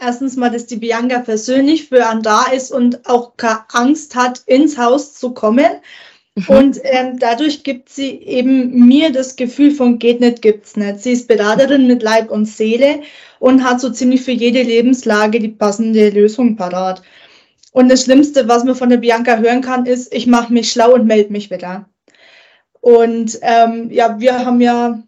Erstens 0.00 0.36
mal, 0.36 0.50
dass 0.50 0.66
die 0.66 0.76
Bianca 0.76 1.18
persönlich 1.20 1.88
für 1.88 2.06
einen 2.06 2.22
da 2.22 2.46
ist 2.46 2.72
und 2.72 3.06
auch 3.06 3.36
keine 3.36 3.64
Angst 3.72 4.16
hat, 4.16 4.42
ins 4.46 4.78
Haus 4.78 5.14
zu 5.14 5.34
kommen. 5.34 5.80
Mhm. 6.36 6.44
Und 6.48 6.80
ähm, 6.82 7.18
dadurch 7.18 7.64
gibt 7.64 7.90
sie 7.90 8.12
eben 8.22 8.86
mir 8.86 9.12
das 9.12 9.36
Gefühl 9.36 9.72
von 9.72 9.98
geht 9.98 10.20
nicht, 10.20 10.40
gibt's 10.40 10.74
nicht. 10.76 11.00
Sie 11.00 11.12
ist 11.12 11.28
Beraterin 11.28 11.86
mit 11.86 12.02
Leib 12.02 12.30
und 12.30 12.46
Seele 12.46 13.02
und 13.38 13.62
hat 13.62 13.82
so 13.82 13.90
ziemlich 13.90 14.22
für 14.22 14.32
jede 14.32 14.62
Lebenslage 14.62 15.38
die 15.38 15.48
passende 15.48 16.08
Lösung 16.08 16.56
parat. 16.56 17.02
Und 17.74 17.88
das 17.88 18.04
Schlimmste, 18.04 18.46
was 18.46 18.62
man 18.62 18.76
von 18.76 18.88
der 18.88 18.98
Bianca 18.98 19.36
hören 19.38 19.60
kann, 19.60 19.84
ist, 19.84 20.14
ich 20.14 20.28
mache 20.28 20.52
mich 20.52 20.70
schlau 20.70 20.94
und 20.94 21.06
melde 21.06 21.32
mich 21.32 21.50
wieder. 21.50 21.88
Und 22.80 23.36
ähm, 23.42 23.90
ja, 23.90 24.20
wir 24.20 24.46
haben 24.46 24.60
ja 24.60 25.02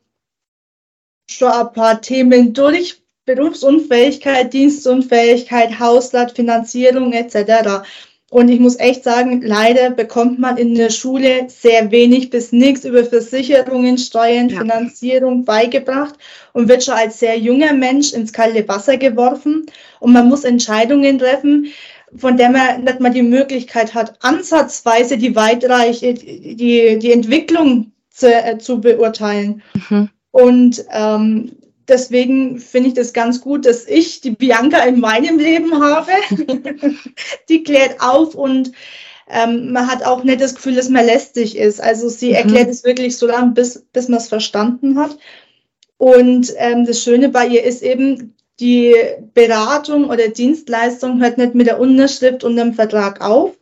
schon 1.30 1.52
ein 1.52 1.72
paar 1.72 2.00
Themen 2.00 2.54
durch. 2.54 3.00
Berufsunfähigkeit, 3.24 4.52
Dienstunfähigkeit, 4.52 5.78
Hauslat, 5.78 6.32
Finanzierung 6.32 7.12
etc. 7.12 7.86
Und 8.30 8.48
ich 8.48 8.58
muss 8.58 8.78
echt 8.80 9.04
sagen, 9.04 9.42
leider 9.42 9.90
bekommt 9.90 10.40
man 10.40 10.56
in 10.56 10.74
der 10.74 10.90
Schule 10.90 11.46
sehr 11.48 11.92
wenig 11.92 12.30
bis 12.30 12.50
nichts 12.50 12.84
über 12.84 13.04
Versicherungen, 13.04 13.98
Steuern, 13.98 14.48
ja. 14.48 14.58
Finanzierung 14.58 15.44
beigebracht 15.44 16.16
und 16.52 16.68
wird 16.68 16.82
schon 16.82 16.94
als 16.94 17.20
sehr 17.20 17.38
junger 17.38 17.72
Mensch 17.72 18.12
ins 18.12 18.32
kalte 18.32 18.66
Wasser 18.68 18.96
geworfen. 18.96 19.66
Und 20.00 20.12
man 20.12 20.28
muss 20.28 20.42
Entscheidungen 20.42 21.18
treffen, 21.20 21.72
von 22.18 22.36
der 22.36 22.50
man 22.50 22.84
nicht 22.84 23.00
mal 23.00 23.10
die 23.10 23.22
Möglichkeit 23.22 23.94
hat, 23.94 24.14
ansatzweise 24.20 25.18
die 25.18 25.36
weitreiche, 25.36 26.14
die, 26.14 26.98
die 26.98 27.12
Entwicklung 27.12 27.92
zu, 28.10 28.32
äh, 28.32 28.58
zu 28.58 28.80
beurteilen. 28.80 29.62
Mhm. 29.88 30.10
Und 30.30 30.84
ähm, 30.90 31.52
deswegen 31.88 32.58
finde 32.58 32.88
ich 32.88 32.94
das 32.94 33.12
ganz 33.12 33.40
gut, 33.40 33.66
dass 33.66 33.86
ich 33.86 34.20
die 34.20 34.30
Bianca 34.30 34.78
in 34.84 35.00
meinem 35.00 35.38
Leben 35.38 35.82
habe. 35.82 36.12
die 37.48 37.62
klärt 37.62 38.00
auf 38.00 38.34
und 38.34 38.72
ähm, 39.28 39.72
man 39.72 39.88
hat 39.88 40.04
auch 40.04 40.22
nicht 40.22 40.40
das 40.40 40.54
Gefühl, 40.54 40.74
dass 40.74 40.88
man 40.88 41.04
lästig 41.04 41.56
ist. 41.56 41.80
Also 41.80 42.08
sie 42.08 42.30
mhm. 42.30 42.34
erklärt 42.36 42.68
es 42.68 42.84
wirklich 42.84 43.16
so 43.16 43.26
lange, 43.26 43.52
bis, 43.52 43.84
bis 43.92 44.08
man 44.08 44.18
es 44.18 44.28
verstanden 44.28 44.98
hat. 44.98 45.16
Und 45.98 46.52
ähm, 46.58 46.84
das 46.84 47.02
Schöne 47.02 47.30
bei 47.30 47.46
ihr 47.46 47.64
ist 47.64 47.82
eben, 47.82 48.34
die 48.60 48.94
Beratung 49.34 50.08
oder 50.10 50.28
Dienstleistung 50.28 51.20
hört 51.20 51.38
nicht 51.38 51.54
mit 51.54 51.66
der 51.66 51.80
Unterschrift 51.80 52.44
und 52.44 52.56
dem 52.56 52.74
Vertrag 52.74 53.20
auf. 53.20 53.56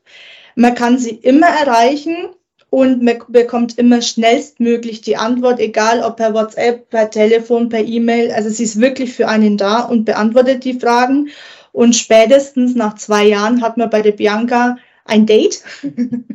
Man 0.55 0.75
kann 0.75 0.99
sie 0.99 1.11
immer 1.11 1.49
erreichen 1.49 2.29
und 2.71 3.03
man 3.03 3.19
bekommt 3.29 3.79
immer 3.79 4.03
schnellstmöglich 4.03 5.01
die 5.01 5.17
Antwort, 5.17 5.61
egal 5.61 6.03
ob 6.03 6.17
per 6.17 6.35
WhatsApp, 6.35 6.91
per 6.91 7.11
Telefon, 7.11 7.69
per 7.69 7.85
E-Mail. 7.85 8.33
Also 8.33 8.51
sie 8.51 8.65
ist 8.65 8.81
wirklich 8.81 9.13
für 9.13 9.29
einen 9.29 9.57
da 9.57 9.81
und 9.81 10.05
beantwortet 10.05 10.65
die 10.65 10.79
Fragen. 10.79 11.31
Und 11.73 11.97
spätestens 11.97 12.75
nach 12.75 12.95
zwei 12.95 13.27
Jahren 13.27 13.63
hat 13.63 13.77
man 13.77 13.91
bei 13.91 14.03
der 14.03 14.13
Bianca 14.13 14.77
ein 15.05 15.27
Date 15.27 15.63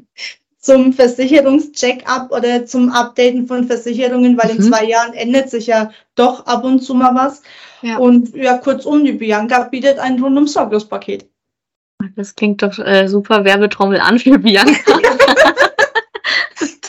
zum 0.59 0.93
Versicherungscheck-up 0.93 2.31
oder 2.31 2.65
zum 2.65 2.89
Updaten 2.91 3.47
von 3.47 3.65
Versicherungen, 3.65 4.37
weil 4.37 4.53
mhm. 4.53 4.57
in 4.57 4.63
zwei 4.63 4.85
Jahren 4.85 5.13
ändert 5.13 5.49
sich 5.49 5.67
ja 5.67 5.91
doch 6.15 6.45
ab 6.45 6.63
und 6.63 6.81
zu 6.81 6.93
mal 6.93 7.15
was. 7.15 7.41
Ja. 7.81 7.97
Und 7.97 8.35
ja, 8.35 8.57
kurzum, 8.57 9.05
die 9.05 9.13
Bianca 9.13 9.63
bietet 9.63 9.99
ein 9.99 10.21
rundum 10.21 10.47
sorglos 10.47 10.87
Paket. 10.87 11.29
Das 12.15 12.35
klingt 12.35 12.61
doch 12.61 12.77
äh, 12.79 13.07
super 13.07 13.45
Werbetrommel 13.45 13.99
an 13.99 14.19
für 14.19 14.37
Bianca. 14.37 14.99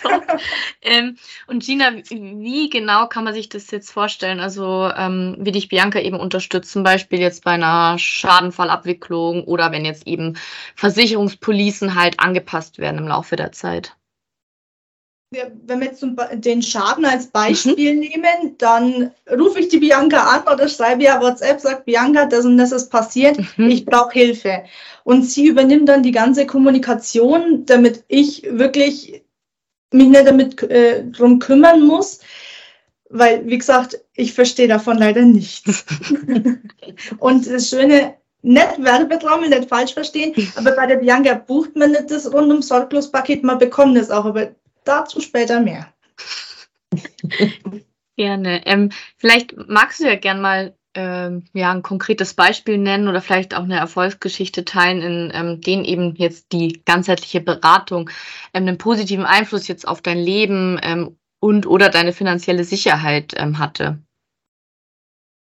ähm, 0.82 1.16
und 1.46 1.64
Gina, 1.64 1.92
wie 2.08 2.70
genau 2.70 3.06
kann 3.08 3.24
man 3.24 3.34
sich 3.34 3.48
das 3.48 3.70
jetzt 3.70 3.90
vorstellen? 3.90 4.40
Also 4.40 4.90
ähm, 4.96 5.36
wie 5.38 5.52
dich 5.52 5.68
Bianca 5.68 6.00
eben 6.00 6.18
unterstützt, 6.18 6.72
zum 6.72 6.82
Beispiel 6.82 7.20
jetzt 7.20 7.44
bei 7.44 7.52
einer 7.52 7.98
Schadenfallabwicklung 7.98 9.44
oder 9.44 9.72
wenn 9.72 9.84
jetzt 9.84 10.06
eben 10.06 10.36
Versicherungspolicen 10.76 11.94
halt 11.94 12.20
angepasst 12.20 12.78
werden 12.78 12.98
im 12.98 13.08
Laufe 13.08 13.36
der 13.36 13.52
Zeit? 13.52 13.96
wenn 15.30 15.80
wir 15.80 15.86
jetzt 15.86 16.04
den 16.44 16.60
Schaden 16.60 17.04
als 17.04 17.28
Beispiel 17.28 17.94
mhm. 17.94 18.00
nehmen, 18.00 18.58
dann 18.58 19.12
rufe 19.30 19.60
ich 19.60 19.68
die 19.68 19.78
Bianca 19.78 20.24
an 20.24 20.52
oder 20.52 20.68
schreibe 20.68 21.04
ja 21.04 21.20
WhatsApp, 21.20 21.60
sagt 21.60 21.84
Bianca, 21.84 22.26
das 22.26 22.44
und 22.44 22.58
das 22.58 22.72
ist 22.72 22.90
passiert, 22.90 23.38
mhm. 23.56 23.70
ich 23.70 23.84
brauche 23.84 24.12
Hilfe. 24.12 24.64
Und 25.04 25.22
sie 25.22 25.46
übernimmt 25.46 25.88
dann 25.88 26.02
die 26.02 26.10
ganze 26.10 26.46
Kommunikation, 26.46 27.64
damit 27.64 28.04
ich 28.08 28.42
wirklich 28.50 29.22
mich 29.92 30.08
nicht 30.08 30.26
damit 30.26 30.62
äh, 30.62 31.04
drum 31.04 31.38
kümmern 31.38 31.86
muss, 31.86 32.20
weil, 33.08 33.46
wie 33.46 33.58
gesagt, 33.58 33.98
ich 34.14 34.32
verstehe 34.32 34.68
davon 34.68 34.98
leider 34.98 35.22
nichts. 35.22 35.84
und 37.18 37.46
das 37.46 37.68
Schöne, 37.68 38.14
nicht 38.42 38.82
Werbetraum, 38.82 39.48
nicht 39.48 39.68
falsch 39.68 39.92
verstehen, 39.92 40.34
aber 40.56 40.72
bei 40.72 40.86
der 40.86 40.96
Bianca 40.96 41.34
bucht 41.34 41.76
man 41.76 41.90
nicht 41.90 42.10
das 42.10 42.32
rundum 42.32 42.62
sorglos 42.62 43.10
Paket, 43.10 43.42
man 43.42 43.58
bekommt 43.58 43.98
es 43.98 44.10
auch, 44.10 44.24
aber 44.24 44.54
dazu 44.84 45.20
später 45.20 45.60
mehr. 45.60 45.92
Gerne. 48.16 48.66
Ähm, 48.66 48.90
vielleicht 49.16 49.54
magst 49.68 50.00
du 50.00 50.04
ja 50.04 50.16
gern 50.16 50.40
mal 50.40 50.74
ähm, 50.94 51.44
ja, 51.52 51.70
ein 51.70 51.82
konkretes 51.82 52.34
Beispiel 52.34 52.78
nennen 52.78 53.08
oder 53.08 53.20
vielleicht 53.20 53.54
auch 53.54 53.62
eine 53.62 53.78
Erfolgsgeschichte 53.78 54.64
teilen, 54.64 55.02
in 55.02 55.32
ähm, 55.34 55.60
denen 55.60 55.84
eben 55.84 56.14
jetzt 56.16 56.52
die 56.52 56.82
ganzheitliche 56.84 57.40
Beratung 57.40 58.10
ähm, 58.52 58.66
einen 58.66 58.78
positiven 58.78 59.24
Einfluss 59.24 59.68
jetzt 59.68 59.86
auf 59.86 60.00
dein 60.02 60.18
Leben 60.18 60.78
ähm, 60.82 61.16
und 61.40 61.66
oder 61.66 61.90
deine 61.90 62.12
finanzielle 62.12 62.64
Sicherheit 62.64 63.34
ähm, 63.36 63.58
hatte. 63.58 63.98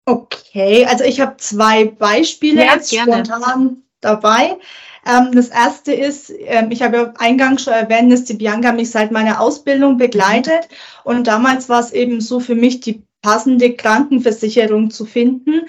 Okay, 0.06 0.84
also 0.86 1.04
ich 1.04 1.20
habe 1.20 1.36
zwei 1.38 1.86
Beispiele 1.86 2.64
ja, 2.64 2.74
jetzt 2.74 2.90
gerne. 2.90 3.24
spontan 3.24 3.82
dabei. 4.00 4.58
Ähm, 5.06 5.32
das 5.32 5.48
erste 5.48 5.92
ist, 5.92 6.30
ähm, 6.30 6.70
ich 6.70 6.82
habe 6.82 6.96
ja 6.96 7.14
eingangs 7.18 7.64
schon 7.64 7.72
erwähnt, 7.72 8.12
dass 8.12 8.24
die 8.24 8.34
Bianca 8.34 8.72
mich 8.72 8.90
seit 8.90 9.10
meiner 9.12 9.40
Ausbildung 9.40 9.96
begleitet. 9.96 10.68
Und 11.04 11.26
damals 11.26 11.68
war 11.68 11.80
es 11.80 11.92
eben 11.92 12.20
so 12.20 12.40
für 12.40 12.54
mich 12.54 12.80
die 12.80 13.02
passende 13.24 13.72
Krankenversicherung 13.74 14.90
zu 14.90 15.06
finden. 15.06 15.62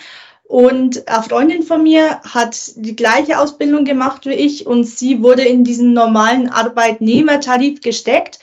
Und 0.43 1.07
eine 1.07 1.23
Freundin 1.23 1.63
von 1.63 1.81
mir 1.83 2.19
hat 2.21 2.73
die 2.75 2.95
gleiche 2.95 3.39
Ausbildung 3.39 3.85
gemacht 3.85 4.25
wie 4.25 4.33
ich 4.33 4.67
und 4.67 4.83
sie 4.83 5.23
wurde 5.23 5.43
in 5.43 5.63
diesen 5.63 5.93
normalen 5.93 6.49
Arbeitnehmertarif 6.49 7.81
gesteckt 7.81 8.39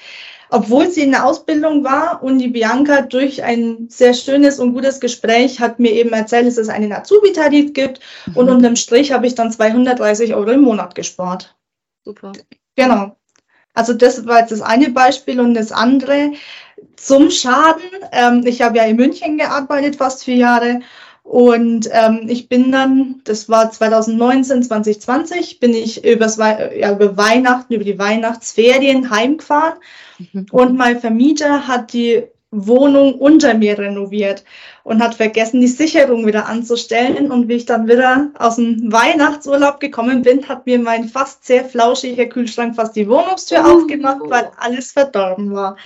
obwohl 0.54 0.90
sie 0.90 1.00
in 1.00 1.12
der 1.12 1.24
Ausbildung 1.24 1.82
war 1.82 2.22
und 2.22 2.36
die 2.38 2.48
Bianca 2.48 3.00
durch 3.00 3.42
ein 3.42 3.86
sehr 3.88 4.12
schönes 4.12 4.58
und 4.58 4.74
gutes 4.74 5.00
Gespräch 5.00 5.60
hat 5.60 5.78
mir 5.78 5.92
eben 5.92 6.12
erzählt, 6.12 6.46
dass 6.46 6.58
es 6.58 6.68
einen 6.68 6.92
Azubi-Tarif 6.92 7.72
gibt 7.72 8.00
mhm. 8.26 8.36
und 8.36 8.50
unterm 8.50 8.76
Strich 8.76 9.12
habe 9.12 9.26
ich 9.26 9.34
dann 9.34 9.50
230 9.50 10.34
Euro 10.34 10.50
im 10.50 10.60
Monat 10.60 10.94
gespart. 10.94 11.56
Super. 12.04 12.32
Genau. 12.76 13.16
Also 13.72 13.94
das 13.94 14.26
war 14.26 14.40
jetzt 14.40 14.52
das 14.52 14.60
eine 14.60 14.90
Beispiel 14.90 15.40
und 15.40 15.54
das 15.54 15.72
andere 15.72 16.32
zum 16.96 17.30
Schaden. 17.30 17.82
Ähm, 18.12 18.42
ich 18.46 18.62
habe 18.62 18.78
ja 18.78 18.84
in 18.84 18.96
München 18.96 19.38
gearbeitet, 19.38 19.96
fast 19.96 20.24
vier 20.24 20.36
Jahre. 20.36 20.80
Und 21.24 21.88
ähm, 21.92 22.26
ich 22.28 22.48
bin 22.48 22.72
dann, 22.72 23.20
das 23.24 23.48
war 23.48 23.70
2019, 23.70 24.64
2020, 24.64 25.60
bin 25.60 25.72
ich 25.72 26.04
übers, 26.04 26.36
ja, 26.36 26.92
über 26.92 27.16
Weihnachten, 27.16 27.74
über 27.74 27.84
die 27.84 27.98
Weihnachtsferien 27.98 29.10
heimgefahren 29.10 29.78
Mhm. 30.32 30.46
Und 30.50 30.76
mein 30.76 31.00
Vermieter 31.00 31.66
hat 31.66 31.92
die 31.92 32.24
Wohnung 32.52 33.14
unter 33.14 33.54
mir 33.54 33.78
renoviert 33.78 34.44
und 34.84 35.02
hat 35.02 35.14
vergessen, 35.14 35.62
die 35.62 35.68
Sicherung 35.68 36.26
wieder 36.26 36.46
anzustellen. 36.46 37.30
Und 37.32 37.48
wie 37.48 37.54
ich 37.54 37.64
dann 37.64 37.88
wieder 37.88 38.28
aus 38.38 38.56
dem 38.56 38.92
Weihnachtsurlaub 38.92 39.80
gekommen 39.80 40.22
bin, 40.22 40.46
hat 40.48 40.66
mir 40.66 40.78
mein 40.78 41.08
fast 41.08 41.46
sehr 41.46 41.64
flauschiger 41.64 42.26
Kühlschrank 42.26 42.76
fast 42.76 42.94
die 42.94 43.08
Wohnungstür 43.08 43.64
oh. 43.64 43.78
aufgemacht, 43.78 44.20
weil 44.24 44.50
alles 44.58 44.92
verdorben 44.92 45.54
war. 45.54 45.78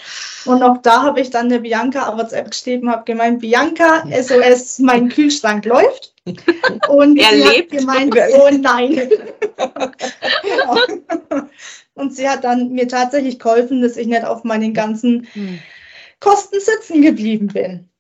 Und 0.45 0.63
auch 0.65 0.79
da 0.79 1.05
habe 1.05 1.21
ich 1.21 1.31
dann 1.31 1.49
der 1.49 1.61
Bianca 1.61 2.09
auf 2.09 2.19
WhatsApp 2.19 2.51
geschrieben, 2.51 2.91
habe 2.91 3.05
gemeint, 3.05 3.41
Bianca, 3.41 4.03
SOS, 4.11 4.81
mein 4.81 5.09
Kühlschrank 5.09 5.65
läuft. 5.65 6.15
Und 6.89 7.17
er 7.19 7.31
sie 7.31 7.43
lebt. 7.43 7.73
hat 7.73 7.79
gemeint, 7.79 8.17
oh 8.35 8.51
nein. 8.51 9.09
genau. 10.43 11.47
Und 11.95 12.15
sie 12.15 12.29
hat 12.29 12.43
dann 12.43 12.73
mir 12.73 12.89
tatsächlich 12.89 13.39
geholfen, 13.39 13.81
dass 13.83 13.97
ich 13.97 14.09
nicht 14.09 14.25
auf 14.25 14.43
meinen 14.43 14.75
ganzen 14.75 15.29
hm. 15.33 15.61
Kosten 16.21 16.61
sitzen 16.61 17.03
geblieben 17.03 17.49
bin. 17.49 17.91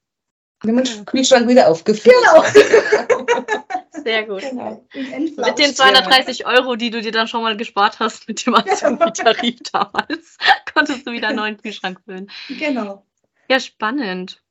Wenn 0.62 0.74
man 0.74 0.84
Kühlschrank 1.04 1.48
wieder 1.48 1.68
aufgefüllt. 1.68 2.14
Genau. 2.14 2.42
Sehr 4.04 4.24
gut. 4.24 4.40
Genau. 4.40 4.86
Mit 4.94 5.58
den 5.58 5.74
230 5.74 6.46
Euro, 6.46 6.76
die 6.76 6.90
du 6.90 7.02
dir 7.02 7.12
dann 7.12 7.28
schon 7.28 7.42
mal 7.42 7.56
gespart 7.56 8.00
hast 8.00 8.26
mit 8.26 8.46
dem 8.46 8.54
Azubi-Tarif 8.56 9.60
damals, 9.72 10.38
konntest 10.72 11.06
du 11.06 11.12
wieder 11.12 11.28
einen 11.28 11.36
neuen 11.36 11.56
Kühlschrank 11.58 12.00
füllen. 12.04 12.30
Genau. 12.48 13.04
Ja, 13.48 13.60
spannend. 13.60 14.42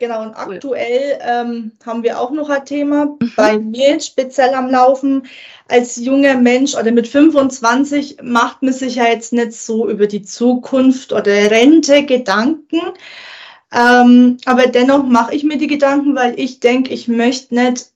Genau, 0.00 0.22
und 0.22 0.34
aktuell 0.34 1.18
ähm, 1.22 1.72
haben 1.84 2.04
wir 2.04 2.20
auch 2.20 2.30
noch 2.30 2.48
ein 2.48 2.64
Thema 2.64 3.06
mhm. 3.06 3.32
bei 3.36 3.58
mir 3.58 3.98
speziell 3.98 4.54
am 4.54 4.70
Laufen. 4.70 5.26
Als 5.66 5.96
junger 5.96 6.36
Mensch 6.36 6.76
oder 6.76 6.92
mit 6.92 7.08
25 7.08 8.18
macht 8.22 8.62
man 8.62 8.72
sich 8.72 8.94
ja 8.94 9.06
jetzt 9.06 9.32
nicht 9.32 9.54
so 9.54 9.88
über 9.90 10.06
die 10.06 10.22
Zukunft 10.22 11.12
oder 11.12 11.50
Rente 11.50 12.04
Gedanken. 12.06 12.80
Ähm, 13.72 14.36
aber 14.44 14.68
dennoch 14.68 15.02
mache 15.02 15.34
ich 15.34 15.42
mir 15.42 15.58
die 15.58 15.66
Gedanken, 15.66 16.14
weil 16.14 16.38
ich 16.38 16.60
denke, 16.60 16.94
ich 16.94 17.08
möchte 17.08 17.56
nicht 17.56 17.90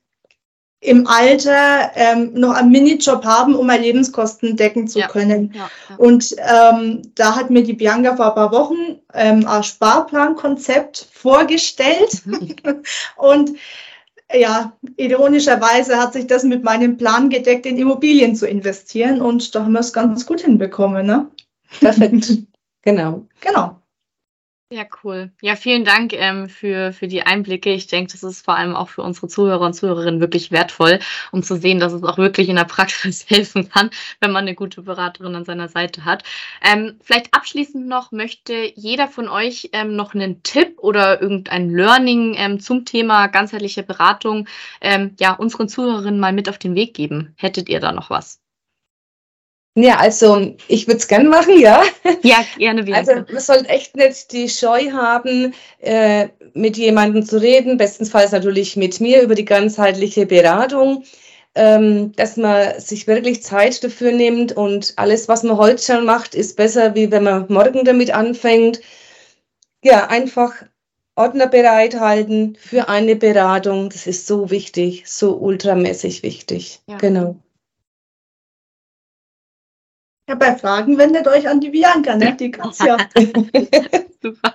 im 0.82 1.06
Alter 1.06 1.92
ähm, 1.94 2.32
noch 2.34 2.54
einen 2.54 2.72
Minijob 2.72 3.24
haben, 3.24 3.54
um 3.54 3.68
meine 3.68 3.84
Lebenskosten 3.84 4.56
decken 4.56 4.88
zu 4.88 4.98
ja, 4.98 5.06
können. 5.06 5.52
Ja, 5.54 5.70
ja. 5.88 5.96
Und 5.96 6.34
ähm, 6.38 7.02
da 7.14 7.36
hat 7.36 7.50
mir 7.50 7.62
die 7.62 7.74
Bianca 7.74 8.16
vor 8.16 8.30
ein 8.30 8.34
paar 8.34 8.50
Wochen 8.50 8.98
ähm, 9.14 9.46
ein 9.46 9.62
Sparplankonzept 9.62 11.06
vorgestellt. 11.12 12.26
Mhm. 12.26 12.56
Und 13.16 13.52
ja, 14.34 14.72
ironischerweise 14.96 15.98
hat 15.98 16.14
sich 16.14 16.26
das 16.26 16.42
mit 16.42 16.64
meinem 16.64 16.96
Plan 16.96 17.30
gedeckt, 17.30 17.64
in 17.64 17.78
Immobilien 17.78 18.34
zu 18.34 18.48
investieren. 18.48 19.22
Und 19.22 19.54
da 19.54 19.62
haben 19.62 19.72
wir 19.72 19.80
es 19.80 19.92
ganz 19.92 20.26
gut 20.26 20.40
hinbekommen. 20.40 21.06
Ne? 21.06 21.30
Perfekt. 21.78 22.38
genau. 22.82 23.24
Genau. 23.40 23.81
Ja, 24.72 24.86
cool. 25.04 25.30
Ja, 25.42 25.54
vielen 25.54 25.84
Dank 25.84 26.14
ähm, 26.14 26.48
für, 26.48 26.94
für 26.94 27.06
die 27.06 27.20
Einblicke. 27.24 27.70
Ich 27.74 27.88
denke, 27.88 28.10
das 28.10 28.22
ist 28.22 28.42
vor 28.42 28.56
allem 28.56 28.74
auch 28.74 28.88
für 28.88 29.02
unsere 29.02 29.28
Zuhörer 29.28 29.66
und 29.66 29.74
Zuhörerinnen 29.74 30.18
wirklich 30.18 30.50
wertvoll, 30.50 30.98
um 31.30 31.42
zu 31.42 31.56
sehen, 31.56 31.78
dass 31.78 31.92
es 31.92 32.02
auch 32.02 32.16
wirklich 32.16 32.48
in 32.48 32.56
der 32.56 32.64
Praxis 32.64 33.26
helfen 33.28 33.68
kann, 33.68 33.90
wenn 34.20 34.32
man 34.32 34.44
eine 34.46 34.54
gute 34.54 34.80
Beraterin 34.80 35.34
an 35.34 35.44
seiner 35.44 35.68
Seite 35.68 36.06
hat. 36.06 36.24
Ähm, 36.62 36.98
vielleicht 37.02 37.34
abschließend 37.34 37.86
noch, 37.86 38.12
möchte 38.12 38.72
jeder 38.74 39.08
von 39.08 39.28
euch 39.28 39.68
ähm, 39.74 39.94
noch 39.94 40.14
einen 40.14 40.42
Tipp 40.42 40.78
oder 40.78 41.20
irgendein 41.20 41.68
Learning 41.68 42.34
ähm, 42.38 42.58
zum 42.58 42.86
Thema 42.86 43.26
ganzheitliche 43.26 43.82
Beratung 43.82 44.48
ähm, 44.80 45.14
ja, 45.20 45.34
unseren 45.34 45.68
Zuhörerinnen 45.68 46.18
mal 46.18 46.32
mit 46.32 46.48
auf 46.48 46.56
den 46.56 46.74
Weg 46.74 46.94
geben? 46.94 47.34
Hättet 47.36 47.68
ihr 47.68 47.80
da 47.80 47.92
noch 47.92 48.08
was? 48.08 48.41
Ja, 49.74 49.96
also 49.98 50.54
ich 50.68 50.86
würde 50.86 50.98
es 50.98 51.08
gerne 51.08 51.28
machen, 51.28 51.58
ja. 51.58 51.82
Ja, 52.22 52.44
gerne 52.58 52.86
wieder. 52.86 52.98
Also 52.98 53.12
man 53.32 53.40
sollte 53.40 53.68
echt 53.70 53.96
nicht 53.96 54.32
die 54.32 54.48
Scheu 54.48 54.90
haben, 54.90 55.54
äh, 55.78 56.28
mit 56.52 56.76
jemandem 56.76 57.24
zu 57.24 57.40
reden, 57.40 57.78
bestensfalls 57.78 58.32
natürlich 58.32 58.76
mit 58.76 59.00
mir 59.00 59.22
über 59.22 59.34
die 59.34 59.46
ganzheitliche 59.46 60.26
Beratung, 60.26 61.04
ähm, 61.54 62.12
dass 62.16 62.36
man 62.36 62.78
sich 62.80 63.06
wirklich 63.06 63.42
Zeit 63.42 63.82
dafür 63.82 64.12
nimmt 64.12 64.52
und 64.52 64.92
alles, 64.96 65.28
was 65.28 65.42
man 65.42 65.56
heute 65.56 65.82
schon 65.82 66.04
macht, 66.04 66.34
ist 66.34 66.56
besser, 66.56 66.94
wie 66.94 67.10
wenn 67.10 67.24
man 67.24 67.46
morgen 67.48 67.84
damit 67.84 68.14
anfängt. 68.14 68.80
Ja, 69.82 70.08
einfach 70.08 70.52
Ordner 71.16 71.46
bereithalten 71.46 72.56
für 72.60 72.88
eine 72.88 73.16
Beratung. 73.16 73.88
Das 73.88 74.06
ist 74.06 74.26
so 74.26 74.50
wichtig, 74.50 75.04
so 75.06 75.34
ultramäßig 75.36 76.22
wichtig. 76.22 76.80
Ja. 76.86 76.98
Genau. 76.98 77.36
Ja, 80.32 80.38
bei 80.38 80.56
Fragen 80.56 80.96
wendet 80.96 81.28
euch 81.28 81.46
an 81.46 81.60
die 81.60 81.68
Bianca, 81.68 82.16
ne? 82.16 82.34
Die 82.34 82.50
kann's 82.50 82.78
ja. 82.78 82.96
Super. 84.22 84.54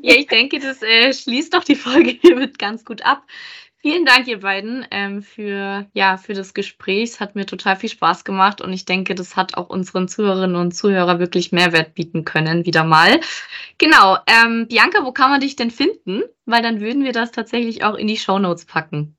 Ja, 0.00 0.14
ich 0.14 0.28
denke, 0.28 0.60
das 0.60 0.80
äh, 0.80 1.12
schließt 1.12 1.52
doch 1.52 1.62
die 1.62 1.74
Folge 1.74 2.08
hiermit 2.08 2.58
ganz 2.58 2.82
gut 2.86 3.04
ab. 3.04 3.22
Vielen 3.76 4.06
Dank, 4.06 4.28
ihr 4.28 4.40
beiden, 4.40 4.86
ähm, 4.90 5.20
für, 5.20 5.84
ja, 5.92 6.16
für 6.16 6.32
das 6.32 6.54
Gespräch. 6.54 7.10
Es 7.10 7.20
hat 7.20 7.34
mir 7.34 7.44
total 7.44 7.76
viel 7.76 7.90
Spaß 7.90 8.24
gemacht 8.24 8.62
und 8.62 8.72
ich 8.72 8.86
denke, 8.86 9.14
das 9.14 9.36
hat 9.36 9.58
auch 9.58 9.68
unseren 9.68 10.08
Zuhörerinnen 10.08 10.56
und 10.56 10.72
Zuhörern 10.72 11.18
wirklich 11.18 11.52
Mehrwert 11.52 11.92
bieten 11.92 12.24
können, 12.24 12.64
wieder 12.64 12.82
mal. 12.82 13.20
Genau. 13.76 14.16
Ähm, 14.26 14.68
Bianca, 14.68 15.04
wo 15.04 15.12
kann 15.12 15.28
man 15.28 15.42
dich 15.42 15.54
denn 15.54 15.70
finden? 15.70 16.22
Weil 16.46 16.62
dann 16.62 16.80
würden 16.80 17.04
wir 17.04 17.12
das 17.12 17.30
tatsächlich 17.30 17.84
auch 17.84 17.96
in 17.96 18.06
die 18.06 18.16
Show 18.16 18.38
Notes 18.38 18.64
packen. 18.64 19.18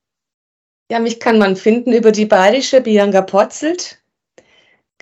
Ja, 0.89 0.97
mich 0.97 1.19
kann 1.19 1.37
man 1.37 1.55
finden 1.55 1.93
über 1.93 2.11
die 2.11 2.25
bayerische 2.25 2.81
Bianca 2.81 3.21
Potzelt. 3.21 4.02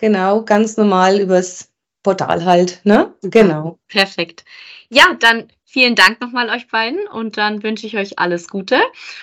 Genau, 0.02 0.44
ganz 0.44 0.78
normal 0.78 1.20
übers 1.20 1.70
Portal 2.02 2.44
halt, 2.44 2.82
ne? 2.84 3.14
Genau. 3.22 3.78
Perfekt. 3.88 4.44
Ja, 4.90 5.16
dann 5.20 5.48
vielen 5.64 5.94
Dank 5.94 6.20
nochmal 6.20 6.50
euch 6.50 6.68
beiden 6.68 7.08
und 7.08 7.38
dann 7.38 7.62
wünsche 7.62 7.86
ich 7.86 7.96
euch 7.96 8.18
alles 8.18 8.50
Gute. 8.50 8.80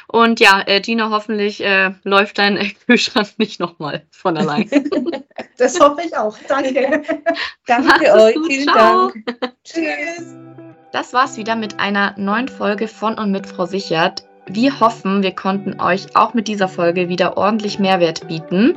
Und 0.06 0.38
ja, 0.38 0.62
äh, 0.66 0.80
Gina, 0.80 1.10
hoffentlich 1.10 1.62
äh, 1.62 1.90
läuft 2.04 2.38
dein 2.38 2.58
Kühlschrank 2.86 3.30
nicht 3.38 3.58
nochmal 3.58 4.06
von 4.12 4.36
allein. 4.36 4.70
das 5.58 5.78
hoffe 5.80 6.02
ich 6.06 6.16
auch. 6.16 6.38
Danke. 6.46 7.02
Danke 7.66 8.14
euch. 8.14 8.34
Gut. 8.36 8.46
Vielen 8.46 8.68
Ciao. 8.68 9.10
Dank. 9.10 9.54
Tschüss. 9.64 10.36
Das 10.92 11.12
war's 11.12 11.36
wieder 11.36 11.56
mit 11.56 11.80
einer 11.80 12.14
neuen 12.16 12.46
Folge 12.46 12.86
von 12.86 13.18
und 13.18 13.32
mit 13.32 13.48
Frau 13.48 13.66
Sichert. 13.66 14.27
Wir 14.50 14.80
hoffen, 14.80 15.22
wir 15.22 15.32
konnten 15.32 15.80
euch 15.80 16.16
auch 16.16 16.34
mit 16.34 16.48
dieser 16.48 16.68
Folge 16.68 17.08
wieder 17.08 17.36
ordentlich 17.36 17.78
Mehrwert 17.78 18.28
bieten. 18.28 18.76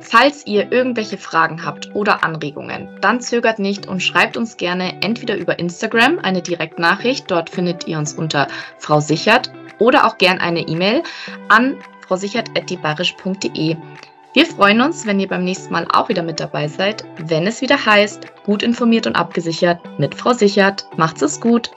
Falls 0.00 0.46
ihr 0.46 0.72
irgendwelche 0.72 1.18
Fragen 1.18 1.64
habt 1.64 1.94
oder 1.94 2.24
Anregungen, 2.24 2.88
dann 3.00 3.20
zögert 3.20 3.58
nicht 3.58 3.86
und 3.86 4.02
schreibt 4.02 4.36
uns 4.36 4.56
gerne 4.56 5.02
entweder 5.02 5.36
über 5.36 5.58
Instagram 5.58 6.18
eine 6.18 6.42
Direktnachricht, 6.42 7.30
dort 7.30 7.50
findet 7.50 7.86
ihr 7.86 7.98
uns 7.98 8.12
unter 8.14 8.48
Frau 8.78 9.00
Sichert, 9.00 9.52
oder 9.78 10.06
auch 10.06 10.16
gern 10.18 10.38
eine 10.38 10.60
E-Mail 10.60 11.02
an 11.48 11.76
frausichert.debarisch.de. 12.06 13.76
Wir 14.34 14.46
freuen 14.46 14.80
uns, 14.80 15.06
wenn 15.06 15.20
ihr 15.20 15.28
beim 15.28 15.44
nächsten 15.44 15.72
Mal 15.72 15.86
auch 15.92 16.08
wieder 16.08 16.22
mit 16.22 16.40
dabei 16.40 16.68
seid, 16.68 17.04
wenn 17.16 17.46
es 17.46 17.60
wieder 17.60 17.84
heißt, 17.84 18.44
gut 18.44 18.62
informiert 18.62 19.06
und 19.06 19.16
abgesichert 19.16 19.80
mit 19.98 20.14
Frau 20.14 20.32
Sichert. 20.32 20.86
Macht's 20.96 21.22
es 21.22 21.40
gut! 21.40 21.70